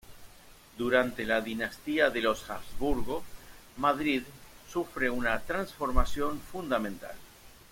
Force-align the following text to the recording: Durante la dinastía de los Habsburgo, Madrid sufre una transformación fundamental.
Durante 0.79 1.25
la 1.25 1.41
dinastía 1.41 2.09
de 2.09 2.21
los 2.21 2.49
Habsburgo, 2.49 3.23
Madrid 3.77 4.23
sufre 4.67 5.11
una 5.11 5.39
transformación 5.41 6.39
fundamental. 6.39 7.13